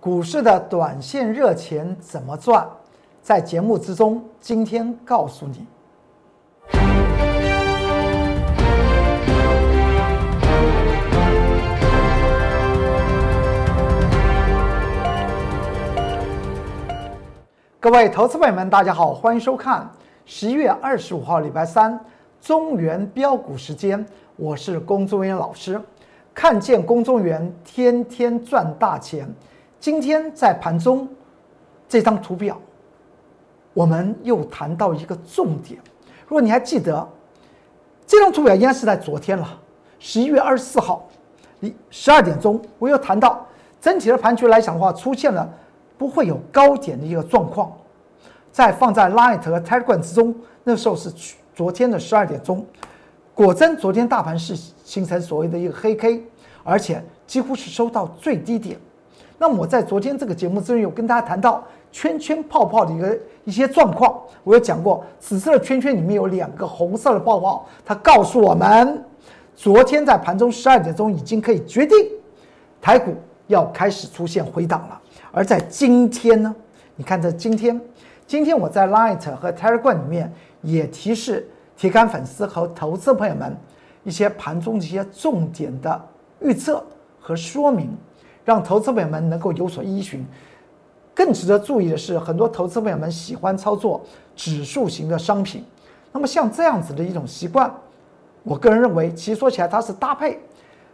[0.00, 2.66] 股市的短线热钱怎么赚？
[3.20, 5.66] 在节目之中，今天告诉你。
[17.78, 19.86] 各位投资朋友们，大家好，欢迎收看
[20.24, 22.00] 十一月二十五号礼拜三
[22.40, 24.02] 中原标股时间，
[24.36, 25.78] 我是龚宗元老师。
[26.32, 29.28] 看见龚宗元天天赚大钱。
[29.80, 31.08] 今天在盘中
[31.88, 32.60] 这张图表，
[33.72, 35.80] 我们又谈到一个重点。
[36.28, 37.08] 如果你还记得，
[38.06, 39.58] 这张图表应该是在昨天了，
[39.98, 41.08] 十一月二十四号，
[41.58, 43.44] 你十二点钟，我又谈到
[43.80, 45.50] 整体的盘局来讲的话，出现了。
[45.96, 47.70] 不会有高点的一个状况，
[48.50, 50.34] 在放在 Light 和 Telegram 之中，
[50.64, 51.12] 那时候是
[51.54, 52.64] 昨天的十二点钟，
[53.34, 56.24] 果真昨天大盘是形成所谓的一个黑 K，
[56.64, 58.80] 而且几乎是收到最低点。
[59.40, 69.02] 那么我在昨天这个节目之中有跟大家谈到圈圈泡泡的一个一些状况，我有讲过，紫色的圈圈里面有两个红色的泡泡，它告诉我们，
[69.56, 71.96] 昨天在盘中十二点钟已经可以决定
[72.82, 73.14] 台股
[73.46, 75.00] 要开始出现回档了。
[75.32, 76.54] 而在今天呢，
[76.94, 77.80] 你看这今天，
[78.26, 83.56] 今天我在 Light 和 Telegram 里面也提示铁杆粉丝和投资朋友们
[84.04, 85.98] 一些盘中的一些重点的
[86.40, 86.84] 预测
[87.18, 87.96] 和说明，
[88.50, 90.26] 让投资朋友们能够有所依循。
[91.14, 94.00] 更值得注意的是，很多投资朋友们喜欢操作
[94.34, 95.64] 指数型的商品，
[96.10, 97.72] 那么像这样子的一种习惯，
[98.42, 100.40] 我个人认为，其实说起来它是搭配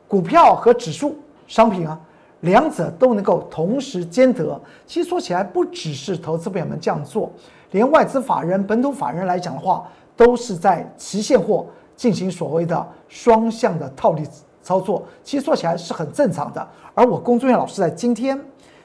[0.06, 1.98] 股票和指数商品啊。
[2.40, 7.32] 两者都能够同时兼得，其实说起来不只是投资朋友们这样做，
[7.70, 11.64] 连外资法人、本土法人来讲的话，都是在期现货
[11.96, 14.22] 进行所谓的双向的套利
[14.66, 15.06] 操作。
[15.22, 16.68] 其实说起来是很正常的。
[16.92, 18.36] 而我龚作业老师在今天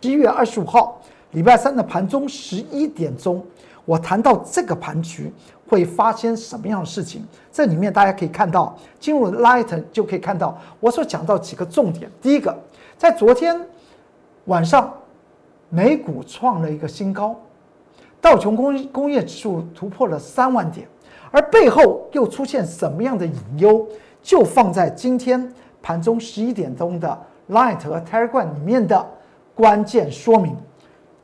[0.01, 1.01] 十一月二十五号
[1.31, 3.43] 礼拜三的盘中十一点钟，
[3.85, 5.33] 我谈到这个盘局
[5.67, 12.07] 会发生什么样的事情，这里面大家可以看到，进入 Light 就可以看到我所讲到几个重点。
[12.21, 12.55] 第一个。
[12.97, 13.59] 在昨天
[14.45, 14.93] 晚上，
[15.69, 17.35] 美股创了一个新高，
[18.21, 20.87] 道琼工工业指数突破了三万点，
[21.31, 23.87] 而背后又出现什么样的隐忧，
[24.21, 27.19] 就放在今天盘中十一点钟的
[27.49, 29.05] Light 和 Telegram 里面的
[29.55, 30.55] 关键说明。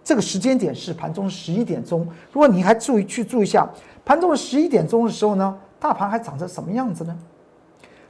[0.03, 3.67] 这个时间点是盘中十一点钟，如果你还注意去注意一下，
[4.05, 7.13] 盘中的十一点钟的时候呢，大盘还长成什么样子呢？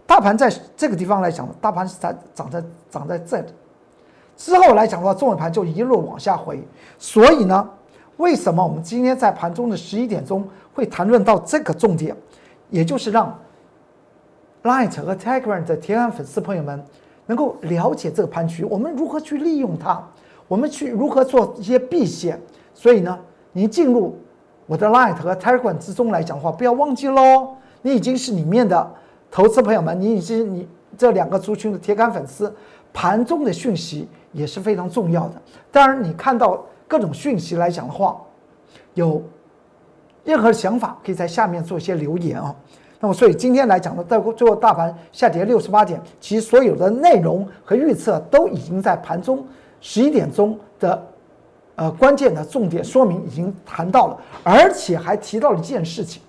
[0.05, 3.47] 大盘在这个地方来讲，大盘是在涨在涨在这里，
[4.37, 6.63] 之后来讲的话，中尾盘就一路往下回。
[6.99, 7.67] 所以呢，
[8.17, 12.15] 为什么我们今天在盘中的十一点钟会谈论到这个重点，
[12.69, 13.35] 也就是让
[14.67, 16.83] Light 和 Telegram 的铁杆粉丝朋友们
[17.25, 19.99] 能够了解这个盘局，我们如何去利用它，
[20.47, 22.39] 我们去如何做一些避险。
[22.73, 23.17] 所以呢，
[23.53, 24.15] 你进入
[24.65, 28.93] 我的 Light 和 Telegram 之中来讲的话，不要忘记喽，你已经是里面的。
[29.29, 30.65] 投资朋友们，你已经你
[30.97, 32.51] 这两个族群的铁杆粉丝，
[32.93, 35.41] 盘中的讯息也是非常重要的。
[35.69, 38.15] 当然，你看到各种讯息来讲的话，
[38.93, 39.21] 有
[40.23, 42.55] 任何想法可以在下面做一些留言啊。
[42.99, 49.45] 那么，所以今天来讲呢，到最后大盘下跌六十八点，其实所有的内容和预测都已经在盘中
[49.79, 51.07] 十一点钟的
[51.75, 56.21] 呃关键的重点说明已经谈到了，而且还提到了一件事情，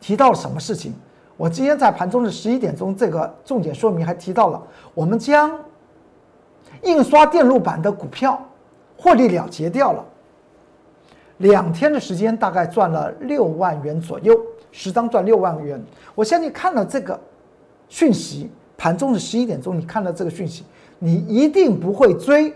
[0.00, 0.92] 提到了什么事情？
[1.38, 4.62] 我今天在盘中的十一点钟，这个重点说明还提到了，
[4.92, 5.58] 我们将
[6.82, 8.38] 印刷电路板的股票
[8.98, 10.04] 获利了结掉了，
[11.38, 14.38] 两天的时间大概赚了六万元左右，
[14.76, 15.82] 十张赚六万元。
[16.14, 17.18] 我相信看了这个
[17.88, 20.64] 讯息，盘中的十一点钟，你看到这个讯息，
[20.98, 22.52] 你一定不会追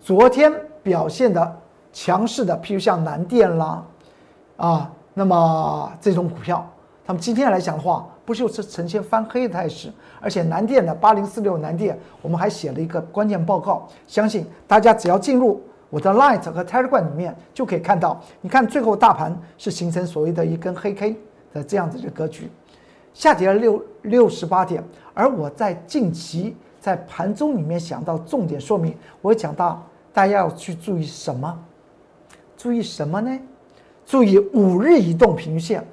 [0.00, 0.52] 昨天
[0.84, 1.60] 表现的
[1.92, 3.84] 强势的，譬如像南电啦，
[4.56, 6.64] 啊，那么这种股票，
[7.04, 8.06] 他们今天来讲的话。
[8.26, 15.60] 不就是呈现翻黑的态势，而且南电的八零四六南电，我们还写了一个关键报告，相信大家只要进入
[15.90, 18.18] 我的 Light 和 Telegram 里面，就可以看到。
[18.40, 21.14] 你看最后大盘是形成所谓的一根黑 K
[21.54, 22.50] 的这样子的格局，
[23.14, 24.84] 下跌了六六十八点。
[25.14, 31.58] 而我在近期在盘中里面想到重点说明，我讲到大家要去注意什么？
[32.58, 33.38] 注意什么呢？
[34.04, 35.86] 注意五日移动平均线。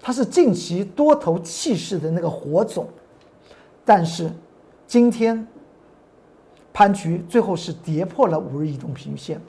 [0.00, 2.88] 它是近期多头气势的那个火种，
[3.84, 4.28] 但是
[4.84, 5.46] 今天
[6.72, 9.40] 盘局最后是跌破了五日移动平均线，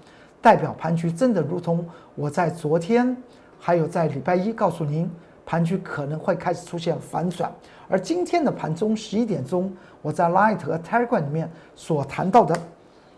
[0.41, 1.83] 代表盘局真的如同
[2.13, 3.17] 我在昨天
[3.65, 5.10] 还有在礼拜一告诉您，
[5.45, 7.50] 盘局可能会开始出现反转。
[7.88, 9.71] 而今天的盘中十一点钟，
[10.01, 12.54] 我在 Light 和 Telegram 里面所谈到的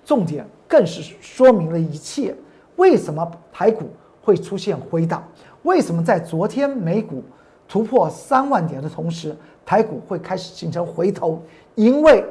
[0.05, 2.35] 重点更是说明了一切。
[2.75, 3.89] 为什么台股
[4.21, 5.23] 会出现回档？
[5.63, 7.23] 为什么在昨天美股
[7.67, 11.41] 突破三万点的同时，台股会开始形成回头？
[11.73, 12.23] 因为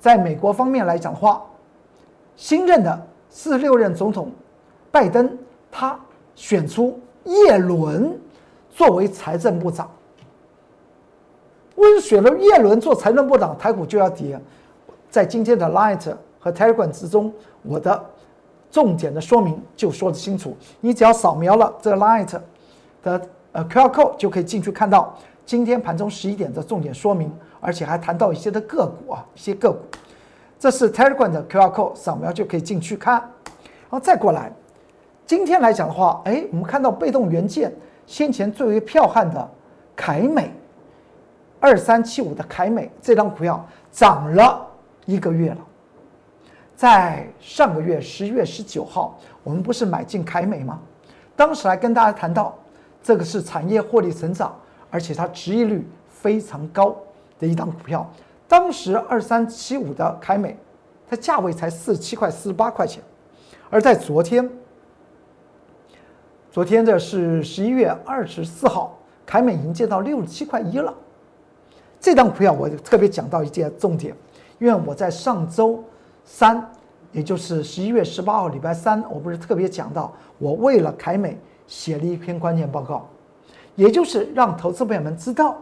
[0.00, 1.40] 在美国方面来讲的话，
[2.34, 4.32] 新任的四十六任总统
[4.90, 5.38] 拜登，
[5.70, 5.96] 他
[6.34, 8.18] 选出叶伦
[8.70, 9.90] 作为财政部长。
[11.76, 14.40] 为什么选了耶伦做财政部长，台股就要跌？
[15.10, 17.32] 在今天的 Light 和 Telegram 之中，
[17.62, 18.04] 我的
[18.70, 20.56] 重点的说明就说得清楚。
[20.80, 22.38] 你只要扫描了这个 Light
[23.02, 23.20] 的
[23.52, 29.78] 呃 QR code，就可以进去看到今天盘中十一点的重点说明，而且还谈到一些的个股啊，一些个股。
[30.58, 33.14] 这是 Telegram 的 QR code，扫描就可以进去看。
[33.14, 34.52] 然后再过来，
[35.30, 37.72] 今天来讲的话，哎，我们看到被动元件
[38.04, 39.48] 先前最为彪悍的
[39.94, 40.52] 凯美
[41.60, 44.66] 二三七五的凯美这张股票涨了。
[45.06, 45.58] 一个月了，
[46.74, 50.80] 在上个月十一月十九号，我们不是买进凯美吗？
[51.36, 52.58] 当时还跟大家谈到，
[53.00, 54.52] 这个是产业获利成长，
[54.90, 56.96] 而且它值益率非常高
[57.38, 58.04] 的一张股票。
[58.48, 60.58] 当时二三七五的凯美，
[61.08, 63.00] 它价位才四十七块、四十八块钱，
[63.70, 64.50] 而在昨天，
[66.52, 70.92] 昨天的是十一月二十四号，凯美已经见到六十七块一了。
[72.00, 74.12] 这档股票我特别讲到一件重点。
[74.58, 75.82] 因为我在上周
[76.24, 76.72] 三，
[77.12, 81.38] 也就是十一月十八号礼拜三，我不是特别讲到，我为了凯美
[81.68, 83.08] 写了一篇关键报告，
[83.76, 85.56] 也就是让投资朋友们知道，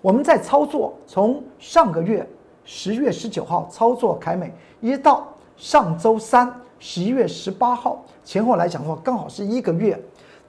[0.00, 2.26] 我们在操作从上个月
[2.64, 4.50] 十月十九号操作凯美，
[4.80, 9.96] 一到上周三十一月十八号前后来讲的话，刚好是一个月，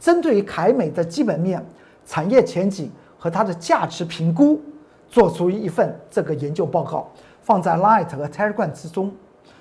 [0.04, 1.66] 针对于凯美的基本面、
[2.06, 4.60] 产业前景和它的价值评估，
[5.08, 7.10] 做出一份这个研究报告。
[7.42, 9.14] 放在 Light 和 Telegram 之中，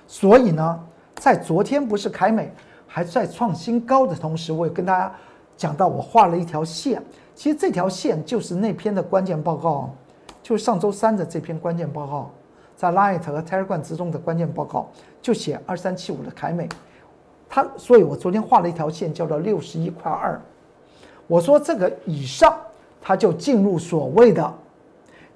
[0.09, 0.81] 所以呢，
[1.15, 2.53] 在昨天不是凯美
[2.89, 5.12] 还在创新高的同时，我也跟大家
[5.56, 7.00] 讲到，我画了一条线。
[7.37, 9.94] 其实这条线就是那篇的关键报告，
[10.43, 12.31] 就是上周三的这篇关键报告，
[12.75, 14.91] 在 Light 和 Telegram 之中的关键报告，
[15.21, 16.69] 就写二三七五的凯美，
[17.52, 20.40] 它，所以我昨天画了一条线，叫做六十一块二。
[21.26, 22.56] 我说这个以上，
[23.00, 24.54] 它就进入所谓的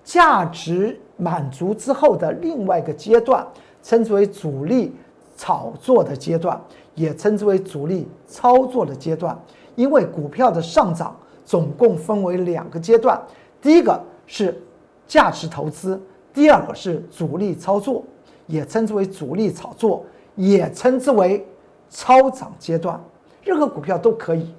[0.03, 0.99] 价值。
[1.19, 3.43] 满足之后的另外一个阶段，
[3.83, 4.95] 称之为主力
[5.35, 6.61] 炒作的阶段，
[6.95, 9.35] 也称之为主力操作的阶段。
[9.77, 13.19] 因为股票的上涨总共分为两个阶段，
[13.63, 14.63] 第一个是
[15.07, 15.99] 价值投资，
[16.35, 18.05] 第二个是主力操作，
[18.47, 20.05] 也称之为主力炒作，
[20.35, 21.43] 也称之为
[21.91, 23.03] 超涨阶段。
[23.43, 24.53] 任何股票都可以，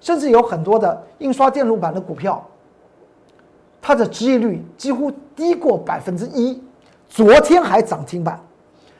[0.00, 2.44] 甚至有很多的印刷电路板的股票。
[3.80, 6.60] 它的收益率几乎低过百分之一，
[7.08, 8.40] 昨天还涨停板，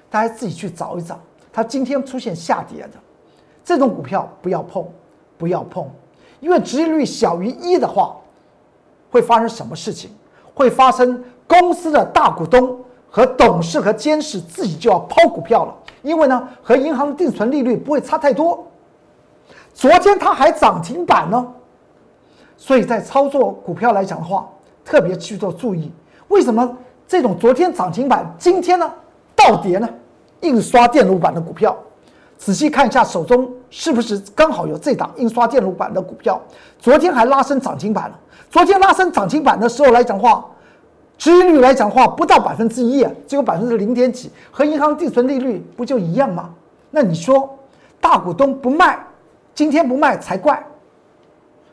[0.09, 1.19] 大家自己去找一找。
[1.53, 2.91] 它今天出现下跌的
[3.65, 4.87] 这种股票不要碰，
[5.37, 5.91] 不要碰，
[6.39, 8.17] 因为收益率小于一的话，
[9.11, 10.11] 会发生什么事情？
[10.55, 18.67] 会发生公司的大股东和董事和监事自己就要抛股票了，因为呢和银行的定存利率不会差太多。
[19.75, 21.47] 昨天它还涨停板呢，
[22.57, 24.49] 所以在操作股票来讲的话。
[24.85, 25.93] 特别去做注意，
[26.29, 26.75] 为什么
[27.07, 28.91] 这种昨天涨停板，今天呢
[29.37, 29.87] 倒跌呢？
[30.41, 31.77] 印刷电路板的股票，
[32.39, 36.41] 仔细看一下手中是不是刚好有这档印刷电路板的股票？
[36.79, 38.19] 昨天还拉升涨停板了。
[38.49, 40.43] 昨天拉升涨停板的时候来讲话，
[41.19, 46.51] 收益率来讲的话不到百分之一，只有百分之零点几，和银行定存利率不就一样吗？
[46.91, 47.59] 那你说
[48.01, 48.99] 大股东不卖，
[49.53, 50.65] 今天不卖才怪。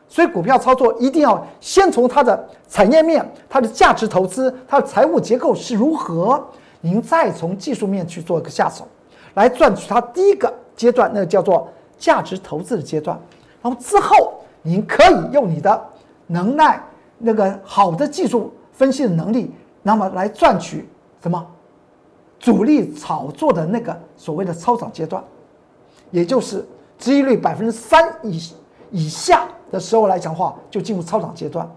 [0.08, 6.44] 所以股票操作一定要先从它的产业面、它的价值投资、它的财务结构是如何，
[6.80, 8.86] 您再从技术面去做一个下手，
[9.34, 13.18] 来赚取它第一个阶段，那个叫做价值投资的阶段。
[13.62, 15.84] 然后之后，您可以用你的
[16.26, 16.80] 能耐、
[17.18, 19.50] 那个好的技术分析的能力，
[19.82, 20.88] 那么来赚取
[21.20, 21.44] 什么？
[22.38, 25.24] 主力炒作的那个所谓的超涨阶段，
[26.12, 26.64] 也就是
[26.98, 28.40] 收益率百分之三以
[28.92, 29.48] 以下。
[29.68, 31.68] 的时候来讲话，就进入超涨阶段，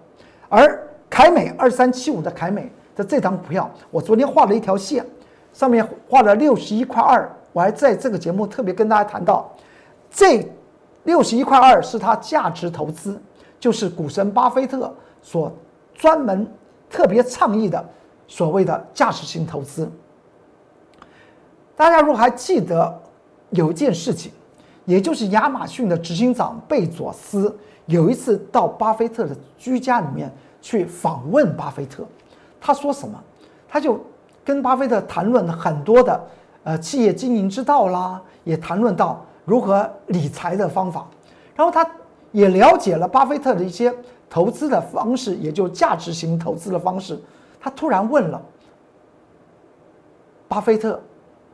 [0.47, 0.79] 而
[1.09, 5.03] 凯美二三七五的凯美的这档股票，我昨天画了一条线，
[5.51, 9.51] 上面画了六十一块二，我还在这个节目特别跟大家谈到，
[10.11, 10.47] 这
[11.05, 13.19] 六十一块二是它价值投资，
[13.59, 15.51] 就是股神巴菲特所
[15.95, 16.47] 专门
[16.89, 17.83] 特别倡议的
[18.27, 19.89] 所谓的价值型投资。
[21.75, 23.01] 大家如果还记得
[23.51, 24.31] 有一件事情，
[24.85, 27.57] 也就是亚马逊的执行长贝佐斯。
[27.85, 30.31] 有一次到巴菲特的居家里面
[30.61, 32.05] 去访问巴菲特，
[32.61, 33.19] 他说什么？
[33.67, 33.99] 他就
[34.43, 36.27] 跟巴菲特谈论了很多的
[36.63, 41.07] 呃企业经营之道啦，也谈论到如何理财的方法，
[41.55, 41.89] 然后他
[42.31, 43.91] 也了解了巴菲特的一些
[44.29, 47.19] 投资的方式，也就价值型投资的方式。
[47.59, 48.41] 他突然问了
[50.47, 51.01] 巴菲特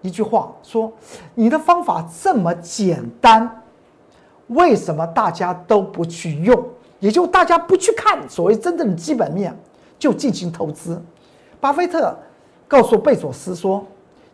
[0.02, 0.92] 一句话，说
[1.34, 3.64] ：“你的方法这么简单，
[4.48, 6.68] 为什么大家都不去用？
[7.00, 9.58] 也就大家不去看所谓真正的基本面，
[9.98, 11.02] 就进行投资。”
[11.62, 12.16] 巴菲特
[12.68, 13.86] 告诉贝佐斯说。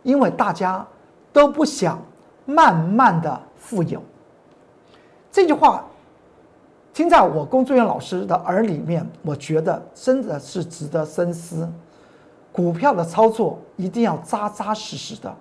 [0.04, 0.84] 因为大家
[1.32, 1.96] 都不想
[2.44, 4.02] 慢慢的富有，
[5.30, 5.84] 这句话
[6.94, 11.66] 听在我工作人员老师的耳里面，我觉得真的是值得深思。
[12.52, 15.34] 股票的操作一定要扎扎实实的。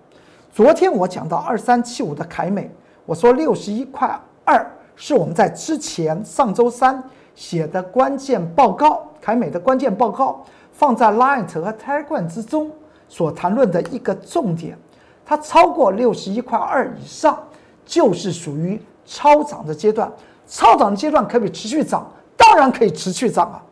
[0.49, 2.71] 昨天我讲到二三七五的凯美，
[3.05, 4.65] 我说六十一块二
[4.95, 7.03] 是我们在之前上周三
[7.35, 12.71] 写的关键报告，凯美的关键报告放在 Line 和 Telegram 之中。
[13.09, 14.77] 所谈论的一个重点，
[15.25, 17.37] 它超过六十一块二以上，
[17.85, 20.09] 就是属于超涨的阶段。
[20.51, 22.05] 超涨阶段可不可以持续涨？
[22.35, 23.63] 当然可以持续涨啊，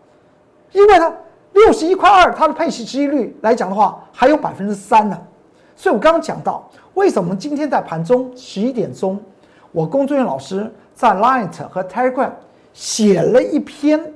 [0.71, 1.13] 因为呢
[1.51, 5.19] 六十一块二，它的配息收益率来讲的话，还有百分之三呢。
[5.75, 9.19] 所以我刚刚讲到，为什么今天在盘中十一点钟，
[9.74, 12.31] 我工作人员老师在 Line 和 Telegram
[12.74, 14.13] 写了一篇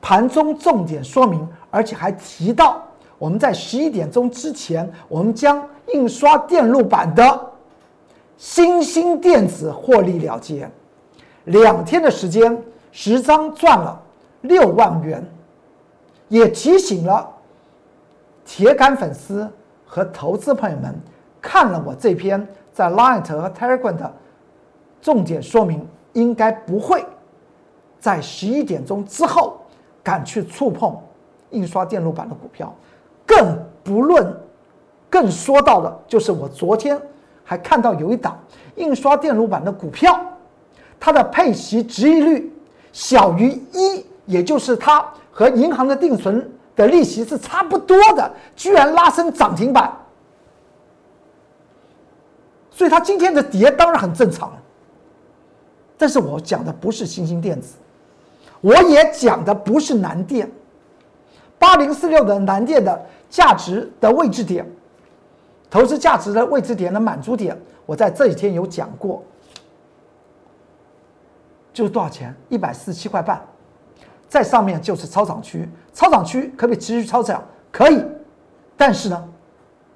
[0.00, 2.82] 盘中重点说明，而且还提到。
[3.18, 7.52] 我们在十一点钟之前，我们将印刷电路板的
[8.38, 10.68] 新兴电子获利了结，
[11.50, 12.56] 两天的时间，
[12.92, 14.00] 十张赚了
[14.42, 15.24] 六万元，
[16.28, 17.28] 也提醒了
[18.44, 19.48] 铁杆粉丝
[19.84, 20.94] 和投资朋友们，
[21.40, 24.12] 看了我这篇在 Light 和 Telegram 的
[25.02, 27.04] 重点说明，应该不会
[27.98, 29.58] 在十一点钟之后
[30.02, 30.96] 敢去触碰
[31.50, 32.72] 印刷电路板的股票。
[33.26, 34.32] 更不论，
[35.08, 37.00] 更说到的就是我昨天
[37.42, 38.38] 还看到有一档
[38.76, 40.18] 印刷电路板的股票，
[41.00, 42.52] 它的配息值益率
[42.92, 49.90] 小于一，也就是它和银行的定存的利息是差不多的，居然拉升涨停板，
[52.70, 54.52] 所以它今天的跌当然很正常。
[55.96, 57.74] 但是我讲的不是新兴电子，
[58.60, 60.48] 我也讲的不是南电，
[61.58, 63.06] 八零四六的南电的。
[63.30, 64.68] 价值的位置点，
[65.70, 69.22] 投资价值的位置点的满足点，我在这几天有讲过，
[71.72, 72.34] 就是多少钱？
[72.48, 73.40] 一百四十七块半，
[74.28, 77.42] 在上面就是超涨区，超涨区可不可以持续超涨？
[77.70, 78.04] 可以，
[78.76, 79.28] 但是呢，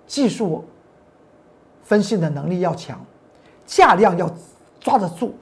[0.07, 0.65] 技术
[1.83, 2.99] 分析的能力要强，
[3.67, 4.31] 价量要
[4.81, 5.35] 抓得住，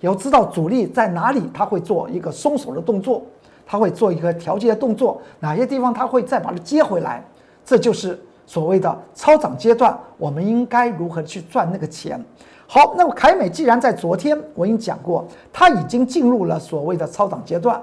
[0.00, 3.24] 要知道主力在哪里，他会做一个松手的动作，
[3.64, 7.24] 他会做一个调节的动作，哪些地方他会再把它接回来。
[7.64, 12.22] 这就是所谓的超涨阶段，我们应该如何去赚那个钱？
[12.68, 17.80] 好，那么凯美既然在昨天我已经讲过，它已经进入了所谓的超涨阶段，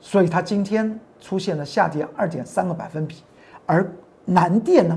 [0.00, 3.16] 所以它今天出现了下跌二点三个百分比。
[3.66, 3.90] 而
[4.24, 4.96] 南电呢，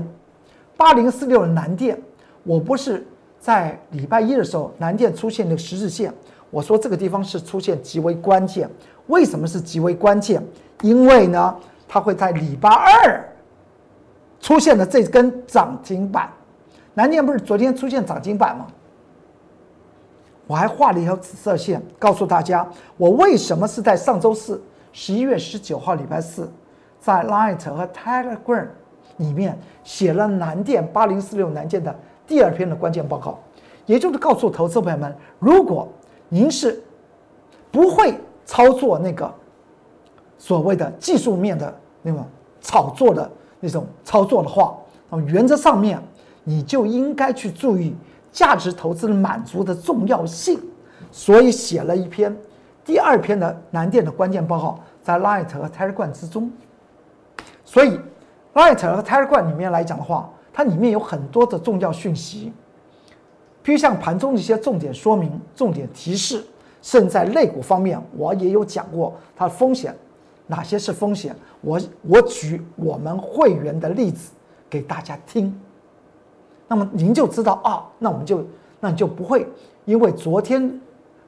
[0.76, 2.00] 八零四六的南电，
[2.44, 3.04] 我不是
[3.40, 6.14] 在礼拜一的时候，南电出现那个十字线，
[6.50, 8.70] 我说这个地方是出现极为关键。
[9.08, 10.40] 为什么是极为关键？
[10.82, 11.56] 因为呢，
[11.88, 13.28] 它会在礼拜二
[14.38, 16.30] 出现的这根涨停板。
[16.98, 18.66] 南电不是昨天出现涨停板吗？
[20.48, 24.60] 我还画了一条紫色线，告诉大家我为什么是在上周四，
[24.92, 26.50] 十一月十九号礼拜四，
[26.98, 28.66] 在 Line 和 Telegram
[29.18, 33.38] 里面写了南电八零四六南电的第二篇的关键报告，
[33.86, 35.86] 也就是告诉投资朋友们，如果
[36.28, 36.82] 您是
[37.70, 39.32] 不会操作那个。
[40.36, 42.24] 所谓的技术面的那种
[42.60, 44.76] 炒作的那种操作的话，
[45.08, 46.00] 那么原则上面
[46.48, 47.94] 你就应该去注意
[48.32, 50.58] 价值投资的满足的重要性，
[51.12, 52.34] 所以写了一篇
[52.82, 56.50] 第二篇的南电的关键报告，在 Light 和 Telegram 之中。
[57.66, 58.00] 所以
[58.54, 62.50] Light 和 Telegram 里面来讲的话，它里面有很多的重要讯息，
[63.62, 66.42] 譬如像盘中的一些重点说明、重点提示，
[66.80, 69.94] 甚至在类股方面，我也有讲过它的风险。
[70.46, 71.36] 哪些是风险？
[71.60, 74.32] 我我举我们会员的例子
[74.70, 75.54] 给大家听，
[76.68, 78.44] 那么您就知道啊，那我们就
[78.78, 79.46] 那就不会
[79.86, 80.80] 因为昨天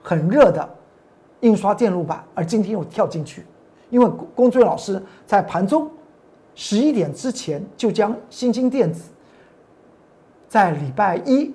[0.03, 0.69] 很热的
[1.41, 3.45] 印刷电路板而今天又跳进去，
[3.89, 4.07] 因为
[4.37, 5.91] 工作人员老师在盘中
[6.55, 9.11] 十一点之前就将新兴电子
[10.47, 11.55] 在礼拜一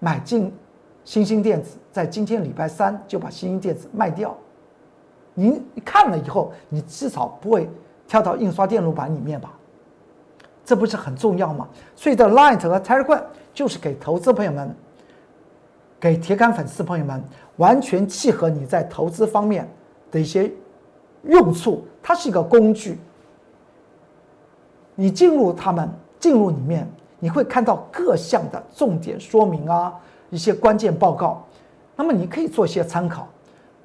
[0.00, 0.52] 买进
[1.04, 4.36] 新兴电子，在今天礼拜三就把新兴电子卖掉。
[5.34, 7.68] 您看了以后，你至少不会
[8.08, 9.52] 跳到印刷电路板里面吧？
[10.64, 11.68] 这不是很重要吗？
[11.94, 14.74] 所以的 Light 和 Telegram 就是给投资朋友们、
[16.00, 17.22] 给铁杆粉丝朋友们，
[17.56, 19.68] 完全契合你在投资方面
[20.10, 20.50] 的一些
[21.24, 21.86] 用处。
[22.02, 22.98] 它是一个工具，
[24.94, 29.94] 你进入他们进入里面，你会看到各项的重点说明啊，
[30.30, 31.46] 一些关键报告，
[31.96, 33.28] 那么你可以做一些参考。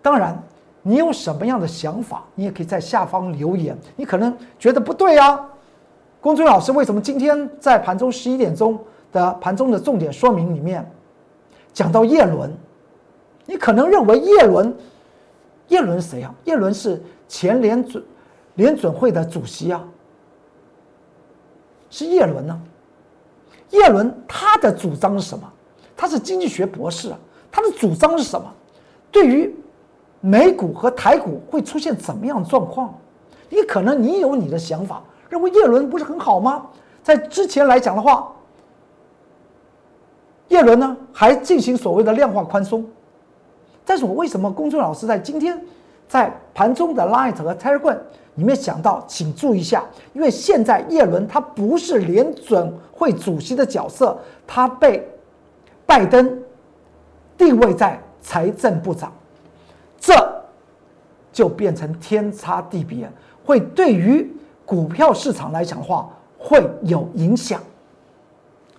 [0.02, 0.42] 当然，
[0.82, 3.78] 你有什么样的想法，你也可以在下方留言。
[3.96, 5.49] 你可能觉得不对啊。
[6.22, 8.78] 龚俊老师为什么今天在盘中十一点钟
[9.12, 10.86] 的盘中的重点说明里面
[11.74, 12.52] 讲到叶伦？
[13.46, 14.76] 你可能认为叶伦，
[15.70, 16.34] 叶伦谁啊？
[16.44, 18.04] 叶伦是前联准
[18.56, 19.82] 联准会的主席啊，
[21.90, 22.62] 是叶伦呢？
[23.70, 25.50] 叶伦他的主张是什么？
[25.96, 28.54] 他是经济学博士啊，他的主张是什么？
[29.10, 29.56] 对于
[30.20, 32.94] 美股和台股会出现怎么样状况？
[33.48, 35.02] 你可能你有你的想法。
[35.30, 36.66] 认为叶伦不是很好吗？
[37.02, 38.32] 在之前来讲的话，
[40.50, 42.86] 叶伦呢还进行所谓的量化宽松，
[43.86, 45.60] 但是我为什么公众老师在今天
[46.08, 47.98] 在盘中的 Light 和 Telegram
[48.36, 49.84] 里面想到，请注意一下，
[50.14, 55.08] 因为现在叶伦他不是联准会主席的角色，他被
[55.86, 56.42] 拜登
[57.38, 59.12] 定位在财政部长，
[60.00, 60.14] 这
[61.32, 63.12] 就变成天差地别，
[63.46, 64.32] 会对于。
[64.70, 66.08] 股票市场来讲的话，
[66.38, 67.60] 会有影响。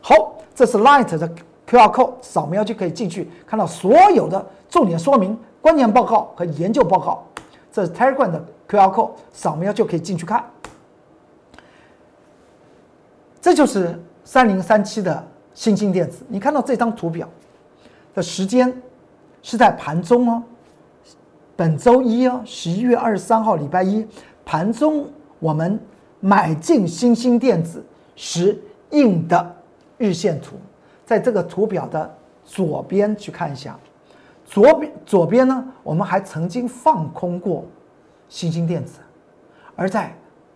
[0.00, 1.28] 好，这是 Light 的
[1.68, 7.26] QR code，扫描就可以进去看到所有的重点说明、关键报告和研究报告。
[7.72, 10.44] 这是 Telegram 的 QR code，扫描就可以进去看。
[13.40, 16.24] 这就是三零三七的新兴电子。
[16.28, 17.28] 你看到这张图表
[18.14, 18.72] 的时间
[19.42, 20.40] 是在盘中哦，
[21.56, 24.06] 本周一哦，十一月二十三号礼拜一
[24.44, 25.04] 盘中。
[25.40, 25.80] 我们
[26.20, 28.56] 买进新兴电子时
[28.90, 29.56] 印的
[29.98, 30.56] 日线图，
[31.04, 33.76] 在这个图表的左边去看一下，
[34.44, 37.64] 左边左边呢，我们还曾经放空过
[38.28, 39.00] 新兴电子，
[39.74, 40.14] 而在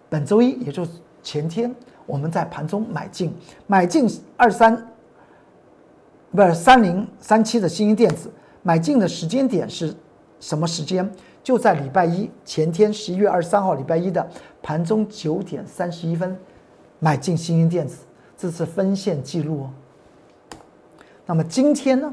[0.09, 3.35] 本周一，也就是前天，我们在盘中买进。
[3.67, 4.07] 买进
[4.37, 4.87] 二三，
[6.31, 8.31] 不是三零三七的新兴电子，
[8.63, 9.95] 买进的时间点是
[10.41, 11.11] 什么时间？
[11.45, 14.27] 就在礼拜一前天，十一月二十三号礼拜一的
[14.63, 16.35] 盘中九点三十一分，
[16.99, 17.99] 买进新兴电子，
[18.35, 19.71] 这是分线记录哦。
[21.27, 22.13] 那么今天呢，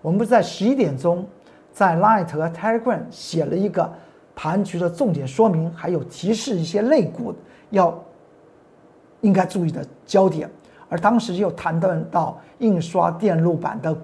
[0.00, 1.26] 我们不是在十一点钟
[1.72, 3.92] 在 Light 和 Telegram 写了一个
[4.36, 7.34] 盘局的重点说明，还有提示一些类股
[7.70, 8.00] 要
[9.22, 10.48] 应该注意的焦点，
[10.88, 13.96] 而当时又谈到到印刷电路板的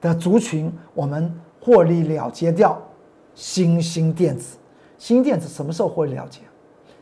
[0.00, 2.80] 的族群，我们获利了结掉。
[3.34, 4.56] 新兴电子，
[4.98, 6.40] 新兴电子什么时候会了结？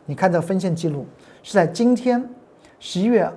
[0.07, 1.05] 你看这分线记录
[1.43, 2.29] 是在今天
[2.81, 3.31] 十一月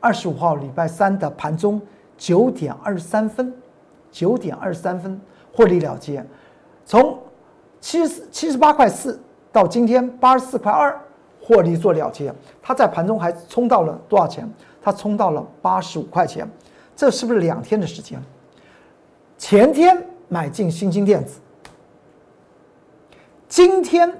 [0.00, 1.80] 二十五号礼拜三的盘中
[2.16, 3.52] 九点二十三分，
[4.10, 5.20] 九点二十三分
[5.52, 6.24] 获利了结，
[6.84, 7.18] 从
[7.80, 9.20] 七十七十八块四
[9.52, 10.98] 到今天八十四块二
[11.40, 14.48] 获利做了结，它在盘中还冲到了多少钱？
[14.80, 16.48] 它冲到了八十五块钱，
[16.96, 18.20] 这是不是两天的时间？
[19.38, 21.38] 前天买进新兴电子。
[23.52, 24.10] 今天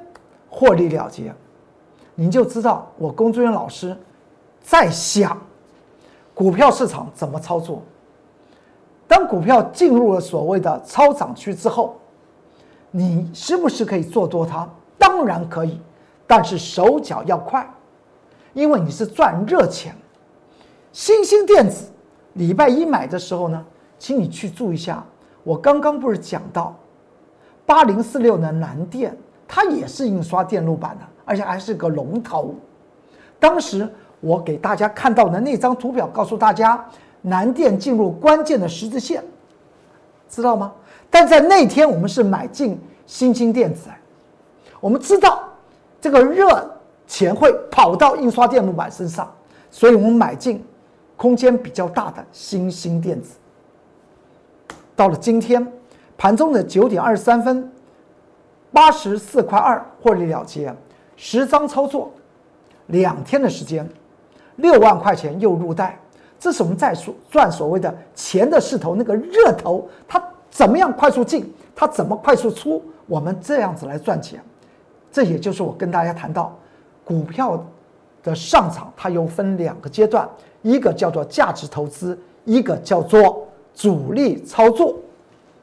[0.51, 1.35] 获利了结，
[2.15, 3.97] 您就知道我龚志远老师
[4.61, 5.41] 在想
[6.35, 7.83] 股票市场怎么操作。
[9.09, 11.97] 当股票进入了所谓的超涨区之后，
[12.91, 14.69] 你是不是可以做多它？
[14.99, 15.81] 当然可以，
[16.27, 17.67] 但是手脚要快，
[18.53, 19.97] 因为你是赚热钱。
[20.93, 21.91] 新兴电子
[22.35, 23.65] 礼拜一买的时候呢，
[23.99, 25.03] 请你去注意一下，
[25.43, 26.77] 我刚刚不是讲到。
[27.65, 32.55] 八零四六的南电，它也是印刷电路板的，而且还是个龙头。
[33.39, 33.89] 当时
[34.21, 36.85] 我给大家看到的那张图表，告诉大家
[37.23, 39.23] 南电进入关键的十字线，
[40.29, 40.73] 知道吗？
[41.09, 43.89] 但在那天我们是买进新兴电子，
[44.81, 45.43] 我们知道
[46.01, 46.71] 这个热
[47.07, 49.33] 钱会跑到印刷电路板身上，
[49.71, 50.65] 所以我们买进
[51.17, 53.37] 空间比较大的新兴电子。
[54.97, 55.67] 到了今天。
[56.23, 57.69] 盘中的九点二十三分，
[58.71, 60.73] 八十四块二获利了结，
[61.17, 62.13] 十张操作，
[62.87, 63.85] 两天的时间，
[64.55, 65.99] 六万块钱又入袋。
[66.39, 74.41] 这是我们在所赚所谓的钱的势头，那个热头，它怎么样快速进，它怎么快速出，我们这样子来赚钱。
[75.11, 76.57] 这也就是我跟大家谈到，
[77.05, 77.61] 股票
[78.23, 80.29] 的上涨，它又分两个阶段，
[80.63, 84.95] 一个叫做价值投资，一个叫做主力操作。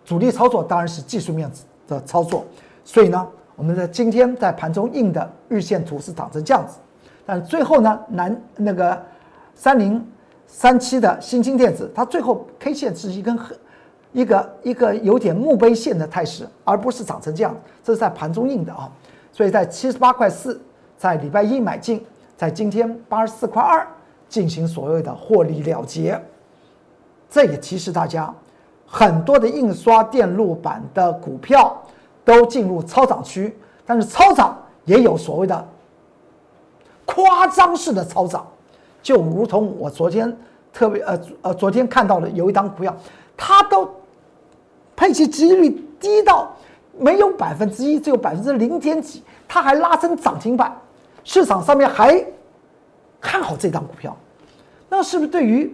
[0.10, 1.48] 主力操作当然是技术面
[1.88, 2.44] 的操作，
[2.84, 6.80] 所以呢，我们在今天在盘中印的日线图是长成这样子。
[7.28, 9.00] 但最后呢，南那个
[9.54, 10.04] 三零
[10.48, 13.56] 三七的新兴电子，它最后 K 线是一根黑
[14.12, 17.56] 一个一个有点墓碑线的态势，而不是长成这样。
[17.84, 18.92] 这是在盘中印的啊，
[19.32, 20.60] 所以在七十八块四，
[20.98, 22.04] 在礼拜一买进，
[22.36, 23.88] 在今天八十四块二
[24.28, 26.20] 进行所谓的获利了结。
[27.30, 28.34] 这也提示大家，
[28.92, 31.80] 很多的印刷电路板的股票
[32.26, 35.68] 都进入超涨区，但是超涨也有所谓的
[37.06, 38.46] 夸张式的超涨，
[39.04, 40.36] 就如同我昨天
[40.74, 42.96] 特别呃呃昨天看到的有一档股票，
[43.38, 43.88] 它都
[44.96, 46.52] 配息几率低到
[46.98, 50.76] 没有百分之一，只有百分之零点几，它还拉升涨停板，
[51.24, 52.26] 市场上面还
[53.22, 54.18] 看好这档股票，
[54.90, 55.72] 那是不是对于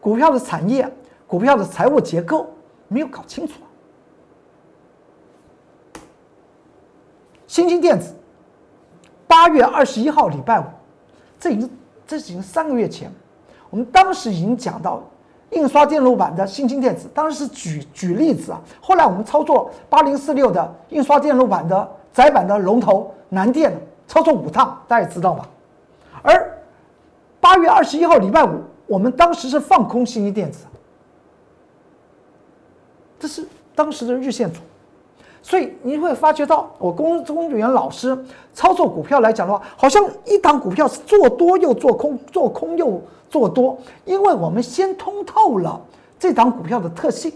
[0.00, 0.86] 股票的产业？
[1.26, 2.48] 股票的财务结构
[2.88, 3.66] 没有搞清楚啊。
[7.46, 8.14] 新兴电子，
[9.26, 10.64] 八月二十一号礼拜五，
[11.40, 11.70] 这已经
[12.06, 13.10] 这已经三个月前，
[13.70, 15.02] 我们当时已经讲到
[15.50, 18.60] 印刷电路板的新兴电子，当时是举举例子啊。
[18.80, 23.74] 后来我们操作八零四六的印刷电路板的窄板的龙头南电，
[24.06, 25.48] 操作五趟，大家也知道吧？
[26.22, 26.58] 而
[27.40, 30.66] 八月二十一号礼拜五，我们当时是放空新兴电子。
[33.18, 34.60] 这是当时的日线图，
[35.42, 38.16] 所以你会发觉到，我公公务员老师
[38.52, 45.80] 操作股票来讲的话，好像一档股票是做多又做空，做空又做多，因为我们先通透了
[46.18, 47.32] 这档股票的特性，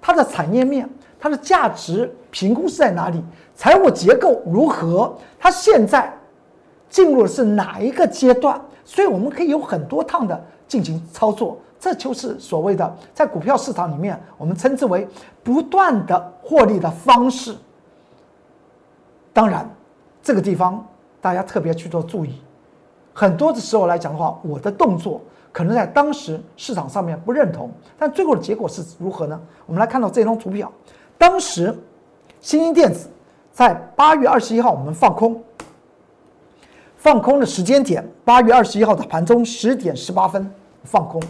[0.00, 3.22] 它的产业面、它的价值评估是在哪里，
[3.54, 6.12] 财务结构如何，它现在
[6.88, 11.58] 进入的是哪一个阶段，所以我们可以有很多趟的进行操作。
[11.80, 15.06] 这就是所谓的在股票市场里面，我们称之为
[15.42, 17.56] 不断的获利的方式。
[19.32, 19.68] 当然，
[20.22, 20.84] 这个地方
[21.20, 22.42] 大家特别去做注意。
[23.14, 25.20] 很多的时候来讲的话，我的动作
[25.52, 29.40] 可能在当时市场上面不认同，但最后的结果是如何呢？
[29.66, 30.72] 我们来看到这张图表，
[31.16, 31.72] 当时
[32.40, 33.08] 新兴电子
[33.52, 35.40] 在八月二十一号我们放空，
[36.96, 40.48] 放空的时间点八月二十一号的盘中十点十八分
[40.84, 41.20] 放空。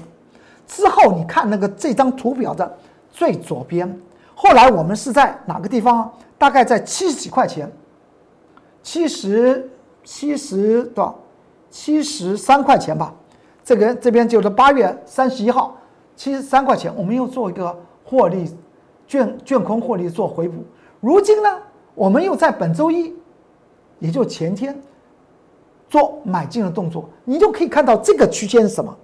[0.68, 2.78] 之后你看那个这张图表的
[3.10, 4.00] 最左边，
[4.34, 6.12] 后来我们是在哪个地方？
[6.36, 7.68] 大概在七十几块钱，
[8.82, 9.68] 七十
[10.04, 11.18] 七十多少？
[11.70, 13.12] 七十三块钱吧。
[13.64, 15.76] 这个这边就是八月三十一号，
[16.14, 18.48] 七十三块钱，我们又做一个获利
[19.06, 20.62] 卷卷空获利做回补。
[21.00, 21.48] 如今呢，
[21.94, 23.14] 我们又在本周一，
[23.98, 24.80] 也就前天
[25.88, 28.96] 做买进的动作，你就可以看到这个区间是什么？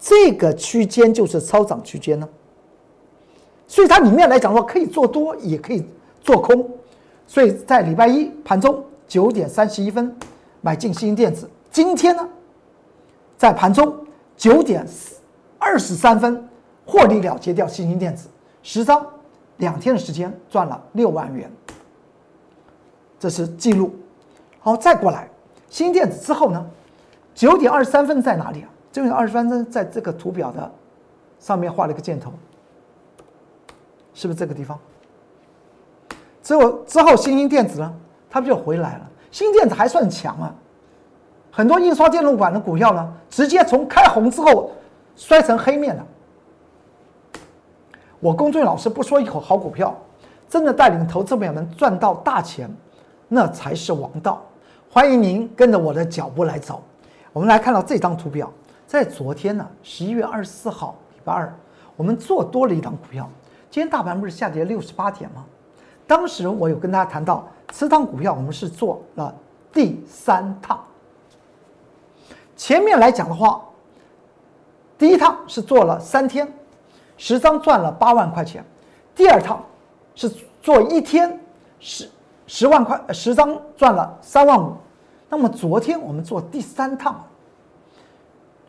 [0.00, 2.26] 这个区间就是超涨区间呢，
[3.68, 5.84] 所以它里面来讲的话，可以做多，也可以
[6.22, 6.66] 做空。
[7.26, 10.16] 所以在礼拜一盘中九点三十一分
[10.62, 12.26] 买进新电子，今天呢，
[13.36, 13.94] 在盘中
[14.38, 14.86] 九点
[15.58, 16.48] 二十三分
[16.86, 18.26] 获利了结掉新兴电子
[18.62, 19.06] 十张，
[19.58, 21.52] 两天的时间赚了六万元，
[23.18, 23.94] 这是记录。
[24.60, 25.28] 好，再过来
[25.68, 26.66] 新电子之后呢，
[27.34, 28.68] 九点二十三分在哪里啊？
[28.92, 30.70] 这个二十分钟在这个图表的
[31.38, 32.32] 上面画了一个箭头，
[34.14, 34.78] 是不是这个地方？
[36.42, 37.94] 之后之后，新兴电子呢，
[38.28, 39.10] 它不就回来了？
[39.30, 40.52] 新电子还算强啊，
[41.52, 44.72] 很多印刷电路板的股票呢，直接从开红之后
[45.14, 46.06] 摔成黑面了。
[48.18, 49.96] 我公众老师不说一口好股票，
[50.48, 52.68] 真的带领投资朋友们赚到大钱，
[53.28, 54.44] 那才是王道。
[54.90, 56.82] 欢迎您跟着我的脚步来走。
[57.32, 58.52] 我们来看到这张图表。
[58.90, 61.56] 在昨天呢，十一月二十四号，礼拜二，
[61.94, 63.30] 我们做多了一档股票。
[63.70, 65.44] 今天大盘不是下跌六十八点吗？
[66.08, 69.32] 当时我有跟大家谈到，此档股票我们是做了
[69.72, 70.84] 第三趟。
[72.56, 73.62] 前面来讲的话，
[74.98, 76.52] 第一趟是做了三天，
[77.16, 78.60] 十张赚了八万块钱；
[79.14, 79.64] 第二趟
[80.16, 80.28] 是
[80.60, 81.38] 做一天，
[81.78, 82.10] 十
[82.48, 84.74] 十万块，十张赚了三万五。
[85.28, 87.24] 那么昨天我们做第三趟。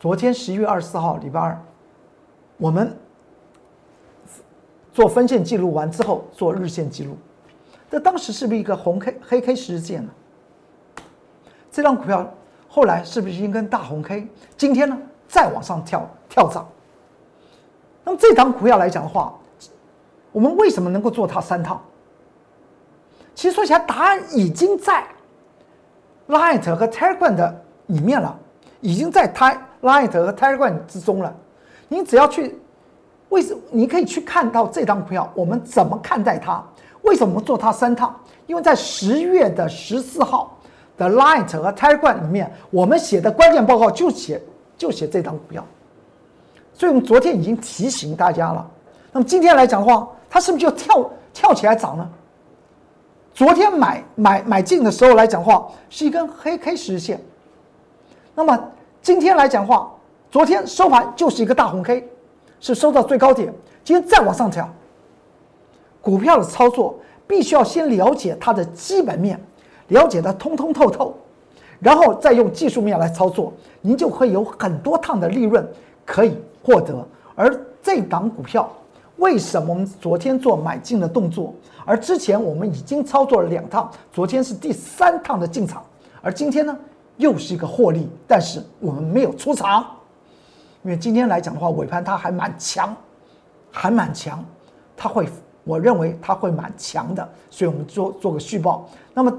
[0.02, 1.56] 昨天十一月二十四号，礼拜二，
[2.56, 2.92] 我们
[4.92, 7.16] 做分线记录完之后，做日线记录。
[7.88, 10.10] 这当时是不是一个红 K 黑 K 十日线呢？
[11.70, 12.28] 这张股票
[12.68, 14.26] 后来是不是一根大红 K？
[14.56, 16.66] 今天呢，再往上跳跳涨。
[18.02, 19.32] 那么这张股票来讲的话，
[20.32, 21.80] 我们为什么能够做它三趟？
[23.36, 25.06] 其实说起来，答案已经在
[26.26, 28.36] Light 和 Telegram 的里面了，
[28.80, 29.56] 已经在它。
[29.82, 31.34] Light 和 Telegram 之中了，
[31.88, 32.58] 你只要去，
[33.28, 36.62] 为什你可以去看到这张股票，我们怎么看待它？
[37.02, 38.14] 为什么做它三趟？
[38.46, 40.56] 因为在十月的十四号
[40.96, 44.40] 的 Light 和 Telegram 里面，我们写的关键报告就写
[44.78, 45.64] 就写这张股票，
[46.74, 48.68] 所以我们昨天已经提醒大家了。
[49.10, 52.08] 那么今天来讲的话，它是不是就跳跳起来涨呢？
[53.34, 57.20] 昨天买买买进的时候来讲话，是一根黑 K 十日线。
[58.34, 58.58] 那么
[59.02, 59.92] 今天来讲话，
[60.30, 62.08] 昨天收盘就是一个大红 K，
[62.60, 63.52] 是收到最高点。
[63.82, 64.72] 今天再往上跳，
[66.00, 66.94] 股票的操作
[67.26, 69.40] 必须要先了解它的基本面，
[69.88, 71.16] 了解的通通透透，
[71.80, 75.68] 然后再用技术面来操作，您就会有很多趟的利润
[76.06, 77.04] 可以获得。
[77.34, 78.70] 而这档股票
[79.16, 81.52] 为什么我们昨天做买进的动作，
[81.84, 85.84] 而之前我们已经操作了两趟，昨天是第三趟的进场，
[86.20, 86.78] 而今天呢
[87.16, 89.84] 又是一个获利，但是我们没有出场，
[90.82, 92.94] 因为今天来讲的话，尾盘它还蛮强。
[93.74, 94.44] 还蛮强，
[94.94, 95.26] 它会，
[95.64, 98.86] 我认为它会蛮强的，所以我们做做个续报。
[99.14, 99.32] 那么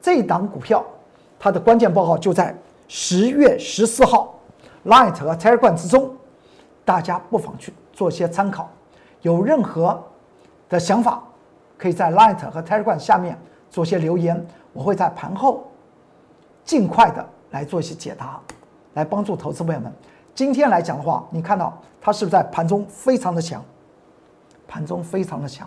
[0.00, 0.82] 这一档股票，
[1.38, 2.56] 它的关键报告就在
[2.88, 4.34] 十月十四号
[4.86, 6.16] ，Light 和 Telegram 之中，
[6.82, 8.70] 大家不妨去做些参考。
[9.20, 10.02] 有任何
[10.70, 11.22] 的想法，
[11.76, 14.42] 可以在 Light 和 Telegram 下面做些留言，
[14.72, 15.70] 我会在盘后
[16.68, 18.38] 尽快的来做一些解答，
[18.92, 19.90] 来帮助投资朋友们。
[20.34, 23.64] 今天来讲的话，你看到它是不是在盘中非常的强？
[24.66, 25.66] 盘中非常的强，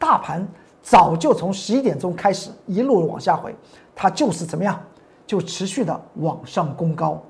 [0.00, 0.44] 大盘
[0.82, 3.54] 早就从十一点钟开始一路往下回，
[3.94, 4.82] 它就是怎么样，
[5.28, 7.22] 就持续的往上攻高。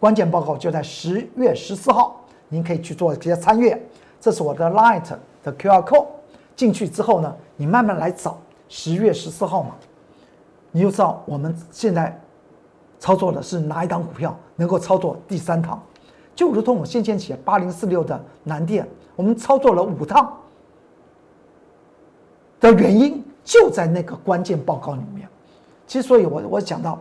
[0.00, 3.78] 关键报告就在十月十四号，您可以去做一些参阅。
[4.18, 5.04] 这是我的 Light
[5.42, 6.06] 的 QR code，
[6.56, 8.38] 进去之后呢，你慢慢来找
[8.70, 9.74] 十月十四号嘛，
[10.70, 12.18] 你就知道我们现在
[13.04, 15.78] 操作的是哪一档股票能够操作第三趟。
[16.34, 20.34] 就如同我先前写八零四六的南电，我们操作了五趟
[22.58, 25.28] 的原因就在那个关键报告里面。
[25.86, 26.98] 其实，所以我我讲到，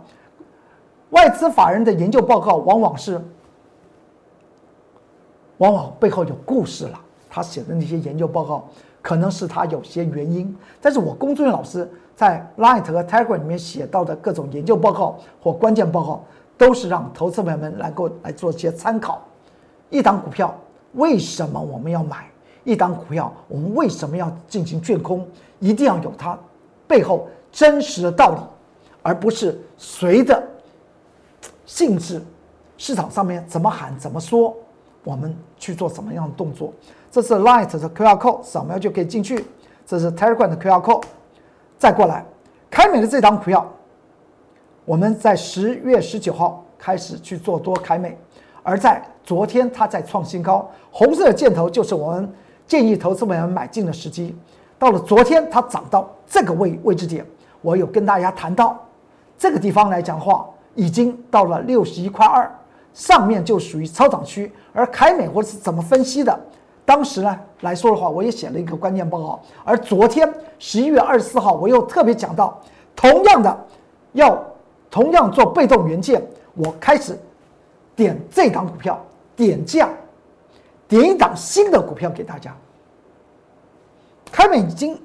[1.12, 3.18] 外资法人的研究报告往往是，
[5.60, 7.00] 往往背后有故事了。
[7.30, 8.68] 他写的那些研究报告，
[9.04, 10.58] 可能是他有些原因。
[10.82, 16.26] 但是我龚俊老师在 Light 和 Tiger 里面写到的各种研究报告或关键报告。
[16.56, 19.20] 都是让投资朋友们能够来做一些参考。
[19.89, 20.56] 一档股票
[20.94, 22.30] 为什么我们要买？
[22.63, 25.28] 一档股票我们为什么要进行卷空？
[25.60, 26.38] 一定要有它
[26.88, 28.39] 背后真实的道理，
[29.02, 30.42] 而不是随着
[31.66, 32.22] 性质
[32.78, 34.56] 市场上面怎么喊怎么说，
[35.04, 36.74] 我们去做什么样的动作。
[37.12, 39.46] 这是 Light 的 QR code，扫描就可以进去。
[39.86, 41.04] 这是 Telegram 的 QR code，
[41.78, 42.26] 再过来，
[42.72, 43.70] 凯美的这张股票。
[44.86, 48.18] 我们在十月十九号开始去做多凯美，
[48.63, 52.34] 而在昨天它在创新高，红色的箭头就是我们
[52.66, 54.36] 建议投资朋友们买进的时机。
[54.80, 57.26] 到了昨天，它涨到这个位位置点，
[57.62, 58.78] 我有跟大家谈到
[59.38, 62.50] 这个地方来讲话，已经到了六十一块二，
[62.94, 64.52] 上面就属于超涨区。
[64.72, 66.40] 而凯美或者是怎么分析的，
[66.86, 69.42] 当时呢来说的话，我也写了一个关键报告。
[69.64, 72.62] 而昨天十一月二十四号，我又特别讲到，
[72.96, 73.66] 同样的
[74.14, 74.42] 要。
[74.92, 77.18] 同样做被动元件，我开始
[77.96, 79.04] 点这档股票，
[79.36, 79.90] 点价，
[80.88, 82.56] 点一档新的股票给大家。
[84.32, 84.96] 凯美已经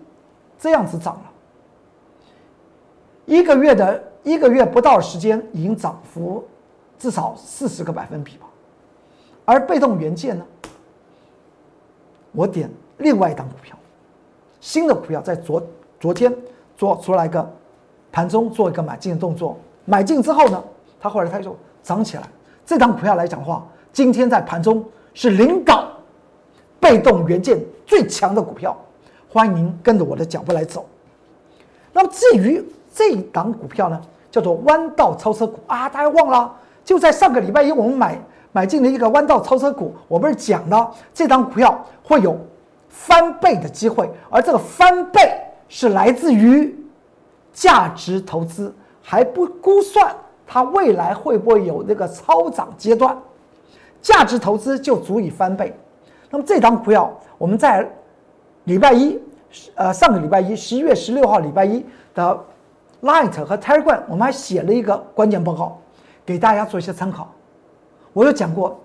[0.59, 1.23] 这样子涨了，
[3.25, 6.47] 一个月的一个月不到时间，已经涨幅
[6.99, 8.47] 至少四十个百分比吧。
[9.45, 10.45] 而被动元件呢，
[12.33, 13.77] 我点另外一档股票，
[14.61, 15.63] 新的股票在昨
[15.99, 16.35] 昨天
[16.77, 17.51] 做出来一个
[18.13, 19.57] 盘中做一个买进的动作。
[19.85, 20.63] 买进之后呢，
[21.01, 22.25] 它后来它就涨起来。
[22.67, 24.85] 这档股票来讲的话，今天在盘中
[25.15, 25.89] 是领导
[26.79, 28.77] 被动元件最强的股票。
[29.31, 30.87] 欢迎跟着我的脚步来走。
[31.93, 32.63] 那么至于
[32.95, 36.55] 这一档股票呢，叫做弯道超车股啊，大家忘了？
[36.89, 38.19] 就在上个礼拜一，我们买
[38.51, 42.35] 买进了一个弯道超车股，我不是讲了这张股票会有
[42.89, 46.75] 翻倍的机会，而这个翻倍是来自于
[47.53, 48.75] 价值投资。
[49.03, 53.15] 还不估算它未来会不会有那个超涨阶段，
[54.01, 55.79] 价值投资就足以翻倍。
[56.31, 57.87] 那么这张股票我们在
[58.65, 59.21] 礼拜一，
[59.75, 62.41] 呃上个礼拜一十一月十六号礼拜一的
[63.03, 65.79] Light 和 Telegram，我们还写了一个关键报告，
[66.29, 67.27] 给大家做一些参考。
[68.13, 68.79] 我有讲过，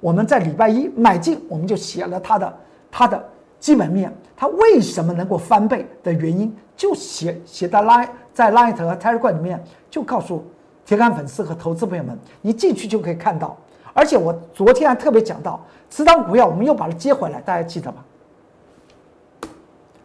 [0.00, 2.58] 我们在礼拜一买进，我们就写了它的
[2.90, 3.24] 它的
[3.60, 8.08] 基本面，它为什么能够翻倍的原因，就写写在 Light。
[8.34, 10.44] 在 Light 和 Telegram 里面，就告诉
[10.84, 13.56] 铁杆粉丝和投资朋友们，你进去就可以看到。
[13.92, 18.04] 而且我昨天还特别讲到，此档股票我们又把它接回来，大家记得吧？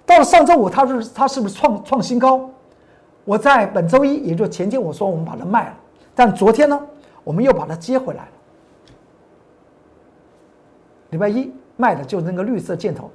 [0.06, 2.48] 到了上周五，它是它是不是创创新高？
[3.26, 5.76] 我在本周一，也就前天，我说我们把它卖了，
[6.16, 6.80] 但昨天呢，
[7.24, 8.30] 我们又把它接回来了。
[11.10, 13.10] 礼拜一卖的就是那个绿色箭头，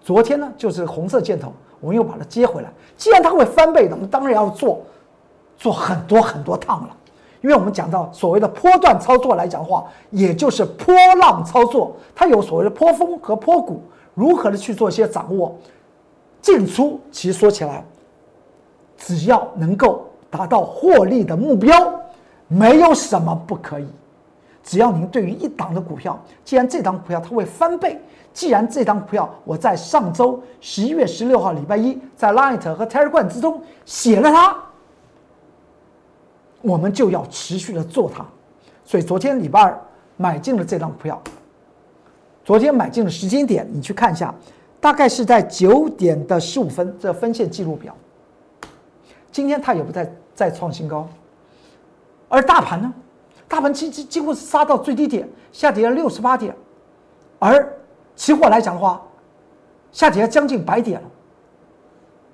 [0.00, 2.72] 昨天呢就是红色箭头，我们又把它接回来。
[2.96, 4.82] 既然它会翻倍的，我们当然要做，
[5.56, 6.96] 做很多很多趟了。
[7.42, 13.82] 因为我们讲到所谓的波段操作来讲的话，也就是波浪操作，它有所谓的波峰和波谷，
[14.14, 15.54] 如何的去做一些掌握，
[16.40, 17.84] 进出其实说起来，
[18.96, 22.00] 只要能够达到获利的目标，
[22.48, 23.86] 没有什么不可以。
[24.62, 28.00] 只要您对于一档的股票，既然这档股票它会翻倍，
[28.32, 34.56] 既然这档股票我在上周十一月十六号礼拜一在 Light 和 Telegram 之中写了它。
[36.62, 38.24] 我们就要持续的做它，
[38.86, 39.78] 所以昨天礼拜二
[40.16, 41.22] 买进了这张股票。
[42.42, 44.34] 昨天买进的时间点，你去看一下，
[44.80, 47.94] 大概是在九点的十五分，这分线记录表。
[49.30, 51.06] 今天它也不再再创新高，
[52.28, 52.92] 而大盘呢，
[53.48, 56.54] 大盘几几几乎是杀到最低点，下跌了六十八点，
[57.38, 57.76] 而
[58.16, 59.02] 期货来讲的话，
[59.92, 61.08] 下跌了将近百点了。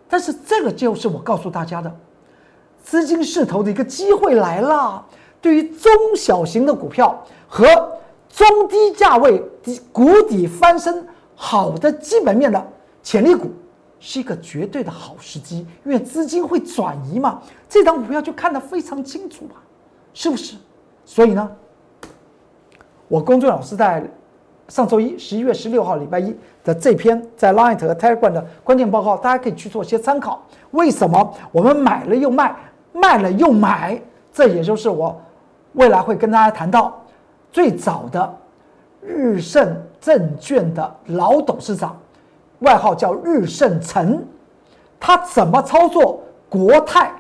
[0.09, 1.95] 但是这个就是我告诉大家的。
[2.83, 5.05] 资金势头的一个机会来了，
[5.39, 7.67] 对于中小型的股票和
[8.31, 12.73] 中低价位底谷底翻身好的基本面的
[13.03, 13.51] 潜力股，
[13.99, 19.57] 是一个绝对的好时机，因为资金会转移嘛，这张股票就看得非常清楚嘛，
[20.15, 20.57] 是不是？
[21.05, 21.51] 所以呢，
[23.09, 24.05] 我公众老师在
[24.69, 30.41] 上周一十一月十六号礼拜一的这篇在 Line 和 Telegram 的关键报告，大家可以去做些参考。
[30.71, 32.55] 为什么我们买了又卖？
[32.93, 34.01] 卖了又买，
[34.33, 35.21] 这也就是我
[35.73, 37.01] 未来会跟大家谈到
[37.53, 38.37] 最早的
[39.01, 41.97] 日盛证券的老董事长，
[42.61, 44.25] 外号叫日盛成，
[44.99, 47.13] 他怎么操作国泰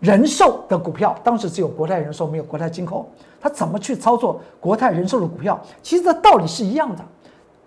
[0.00, 1.14] 人寿的股票？
[1.22, 3.06] 当时只有国泰人寿，没有国泰金控。
[3.40, 5.58] 他怎么去操作国泰人寿的股票？
[5.82, 7.04] 其实这道理是一样的。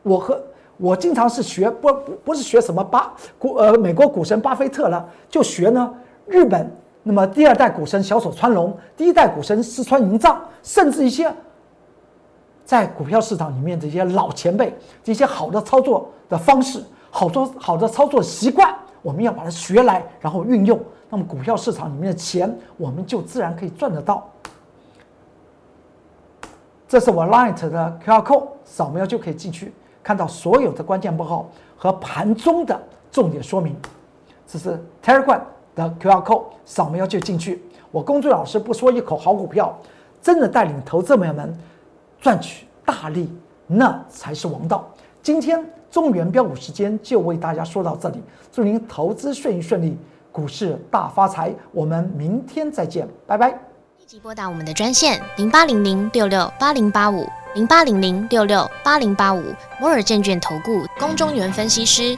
[0.01, 0.41] 我和
[0.77, 5.93] 我经常是学不不不是学什么巴股呃美国股神巴菲特了，就学呢
[6.27, 6.69] 日本。
[7.03, 11.31] 那么第二代股神小手川龙，第一代股神四川银藏，甚至一些
[12.63, 20.79] 在股票市场里面的一些老前辈，这些好的操作的方式，好多好的操作习惯，我们要把它学来，然后运用。
[21.13, 24.27] 那么股票市场里面的钱，我们就自然可以赚得到。
[26.87, 29.71] 这是我 Light 的 QR code，扫描就可以进去
[30.01, 31.47] 看到所有的关键报告
[31.77, 33.75] 和盘中的重点说明。
[34.47, 35.39] 这是 Telegram。
[35.75, 37.63] 的 QR code 扫描就进去。
[37.91, 39.75] 我公作老师不说一口好股票，
[40.21, 41.55] 真的带领投资朋友们
[42.19, 43.31] 赚取大利，
[43.65, 44.87] 那才是王道。
[45.23, 48.21] 今天中原标股时间就为大家说到这里，
[48.51, 49.97] 祝您投资顺顺利，
[50.33, 51.55] 股市大发财。
[51.71, 53.51] 我们明天再见，拜拜。
[53.97, 59.41] 立即拨打我们的专线零八零零六六八零八五零八零零六六八零八五
[59.79, 62.17] 摩尔证券投顾龚中原分析师。